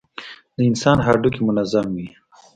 [0.55, 2.07] د انسان هډوکى منظم وي.